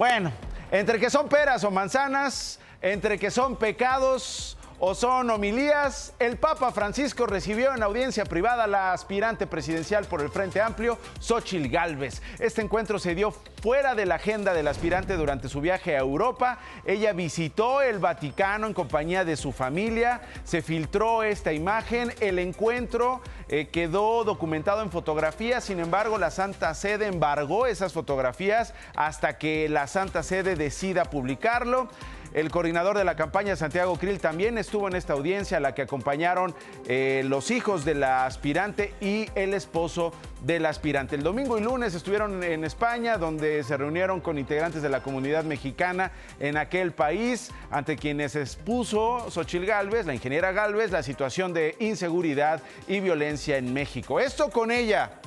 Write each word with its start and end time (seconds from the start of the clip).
Bueno, 0.00 0.32
entre 0.70 0.98
que 0.98 1.10
son 1.10 1.28
peras 1.28 1.62
o 1.62 1.70
manzanas, 1.70 2.58
entre 2.80 3.18
que 3.18 3.30
son 3.30 3.56
pecados 3.56 4.56
o 4.82 4.94
son 4.94 5.28
homilías, 5.28 6.14
el 6.18 6.38
Papa 6.38 6.72
Francisco 6.72 7.26
recibió 7.26 7.74
en 7.74 7.82
audiencia 7.82 8.24
privada 8.24 8.64
a 8.64 8.66
la 8.66 8.92
aspirante 8.94 9.46
presidencial 9.46 10.06
por 10.06 10.22
el 10.22 10.30
Frente 10.30 10.62
Amplio, 10.62 10.98
Xochil 11.20 11.68
Gálvez. 11.68 12.22
Este 12.38 12.62
encuentro 12.62 12.98
se 12.98 13.14
dio 13.14 13.34
fuera 13.60 13.94
de 13.94 14.06
la 14.06 14.14
agenda 14.14 14.54
del 14.54 14.68
aspirante 14.68 15.18
durante 15.18 15.50
su 15.50 15.60
viaje 15.60 15.96
a 15.96 16.00
Europa. 16.00 16.58
Ella 16.86 17.12
visitó 17.12 17.82
el 17.82 17.98
Vaticano 17.98 18.66
en 18.66 18.72
compañía 18.72 19.24
de 19.26 19.36
su 19.36 19.52
familia. 19.52 20.22
Se 20.44 20.62
filtró 20.62 21.22
esta 21.22 21.52
imagen. 21.52 22.14
El 22.20 22.38
encuentro 22.38 23.20
eh, 23.48 23.68
quedó 23.68 24.24
documentado 24.24 24.80
en 24.82 24.90
fotografías. 24.90 25.62
Sin 25.62 25.78
embargo, 25.78 26.16
la 26.16 26.30
Santa 26.30 26.72
Sede 26.72 27.06
embargó 27.06 27.66
esas 27.66 27.92
fotografías 27.92 28.72
hasta 28.96 29.36
que 29.36 29.68
la 29.68 29.86
Santa 29.86 30.22
Sede 30.22 30.56
decida 30.56 31.04
publicarlo. 31.04 31.88
El 32.32 32.50
coordinador 32.50 32.96
de 32.96 33.04
la 33.04 33.16
campaña, 33.16 33.56
Santiago 33.56 33.96
Krill, 33.96 34.20
también 34.20 34.56
estuvo 34.56 34.86
en 34.86 34.94
esta 34.94 35.14
audiencia 35.14 35.56
a 35.56 35.60
la 35.60 35.74
que 35.74 35.82
acompañaron 35.82 36.54
eh, 36.86 37.22
los 37.26 37.50
hijos 37.50 37.84
de 37.84 37.94
la 37.94 38.24
aspirante 38.24 38.94
y 39.00 39.26
el 39.34 39.52
esposo 39.52 40.12
del 40.42 40.66
aspirante. 40.66 41.16
El 41.16 41.24
domingo 41.24 41.58
y 41.58 41.60
lunes 41.60 41.92
estuvieron 41.94 42.44
en 42.44 42.64
España, 42.64 43.18
donde 43.18 43.64
se 43.64 43.76
reunieron 43.76 44.20
con 44.20 44.38
integrantes 44.38 44.80
de 44.80 44.88
la 44.88 45.02
comunidad 45.02 45.42
mexicana 45.42 46.12
en 46.38 46.56
aquel 46.56 46.92
país, 46.92 47.50
ante 47.70 47.96
quienes 47.96 48.36
expuso 48.36 49.28
Xochil 49.28 49.66
Gálvez, 49.66 50.06
la 50.06 50.14
ingeniera 50.14 50.52
Gálvez, 50.52 50.92
la 50.92 51.02
situación 51.02 51.52
de 51.52 51.74
inseguridad 51.80 52.62
y 52.86 53.00
violencia 53.00 53.56
en 53.56 53.72
México. 53.72 54.20
Esto 54.20 54.50
con 54.50 54.70
ella. 54.70 55.20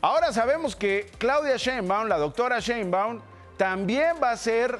Ahora 0.00 0.32
sabemos 0.32 0.74
que 0.74 1.08
Claudia 1.18 1.56
Sheinbaum, 1.56 2.08
la 2.08 2.18
doctora 2.18 2.58
Sheinbaum, 2.58 3.20
también 3.56 4.16
va 4.22 4.32
a 4.32 4.36
ser 4.36 4.78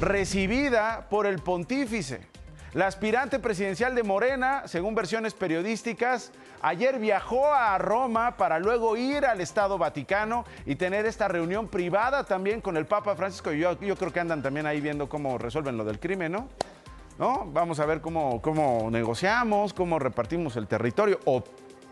recibida 0.00 1.06
por 1.08 1.26
el 1.26 1.38
pontífice. 1.40 2.26
La 2.72 2.86
aspirante 2.86 3.40
presidencial 3.40 3.96
de 3.96 4.04
Morena, 4.04 4.62
según 4.66 4.94
versiones 4.94 5.34
periodísticas, 5.34 6.30
ayer 6.62 7.00
viajó 7.00 7.52
a 7.52 7.76
Roma 7.78 8.36
para 8.36 8.60
luego 8.60 8.96
ir 8.96 9.26
al 9.26 9.40
Estado 9.40 9.76
Vaticano 9.76 10.44
y 10.66 10.76
tener 10.76 11.04
esta 11.04 11.26
reunión 11.26 11.66
privada 11.66 12.22
también 12.22 12.60
con 12.60 12.76
el 12.76 12.86
Papa 12.86 13.16
Francisco. 13.16 13.50
Yo, 13.50 13.76
yo 13.80 13.96
creo 13.96 14.12
que 14.12 14.20
andan 14.20 14.40
también 14.40 14.66
ahí 14.66 14.80
viendo 14.80 15.08
cómo 15.08 15.36
resuelven 15.36 15.76
lo 15.76 15.84
del 15.84 15.98
crimen, 15.98 16.30
¿no? 16.30 16.48
¿No? 17.18 17.44
Vamos 17.52 17.80
a 17.80 17.86
ver 17.86 18.00
cómo, 18.00 18.40
cómo 18.40 18.88
negociamos, 18.88 19.74
cómo 19.74 19.98
repartimos 19.98 20.54
el 20.54 20.68
territorio. 20.68 21.18
O 21.24 21.42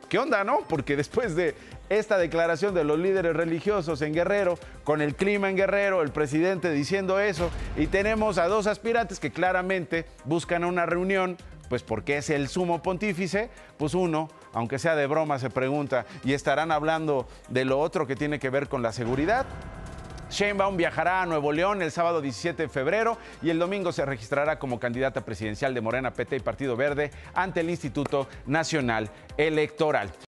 ¿Qué 0.08 0.18
onda, 0.18 0.42
no? 0.42 0.60
Porque 0.66 0.96
después 0.96 1.36
de 1.36 1.54
esta 1.90 2.16
declaración 2.16 2.74
de 2.74 2.82
los 2.82 2.98
líderes 2.98 3.36
religiosos 3.36 4.00
en 4.00 4.14
Guerrero, 4.14 4.58
con 4.82 5.02
el 5.02 5.14
clima 5.14 5.50
en 5.50 5.56
Guerrero, 5.56 6.00
el 6.00 6.12
presidente 6.12 6.70
diciendo 6.70 7.20
eso, 7.20 7.50
y 7.76 7.88
tenemos 7.88 8.38
a 8.38 8.48
dos 8.48 8.66
aspirantes 8.66 9.20
que 9.20 9.30
claramente 9.30 10.06
buscan 10.24 10.64
una 10.64 10.86
reunión, 10.86 11.36
pues 11.68 11.82
porque 11.82 12.16
es 12.16 12.30
el 12.30 12.48
sumo 12.48 12.82
pontífice, 12.82 13.50
pues 13.76 13.92
uno, 13.92 14.30
aunque 14.54 14.78
sea 14.78 14.96
de 14.96 15.06
broma, 15.06 15.38
se 15.38 15.50
pregunta, 15.50 16.06
¿y 16.24 16.32
estarán 16.32 16.72
hablando 16.72 17.28
de 17.50 17.66
lo 17.66 17.78
otro 17.78 18.06
que 18.06 18.16
tiene 18.16 18.38
que 18.38 18.48
ver 18.48 18.68
con 18.68 18.80
la 18.80 18.92
seguridad? 18.92 19.44
Sheinbaum 20.30 20.76
viajará 20.76 21.22
a 21.22 21.26
Nuevo 21.26 21.52
León 21.52 21.80
el 21.80 21.90
sábado 21.90 22.20
17 22.20 22.64
de 22.64 22.68
febrero 22.68 23.16
y 23.40 23.50
el 23.50 23.58
domingo 23.58 23.92
se 23.92 24.04
registrará 24.04 24.58
como 24.58 24.78
candidata 24.78 25.22
presidencial 25.22 25.72
de 25.72 25.80
Morena, 25.80 26.12
PT 26.12 26.36
y 26.36 26.40
Partido 26.40 26.76
Verde 26.76 27.10
ante 27.34 27.60
el 27.60 27.70
Instituto 27.70 28.28
Nacional 28.46 29.10
Electoral. 29.36 30.10